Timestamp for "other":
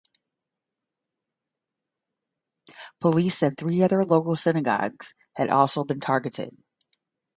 3.83-4.03